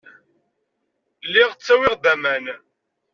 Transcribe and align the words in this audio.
Lliɣ 1.25 1.49
ttawiɣ-d 1.53 2.03
aman. 2.13 2.45